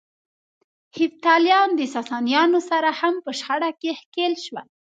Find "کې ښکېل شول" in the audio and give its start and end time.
3.81-4.67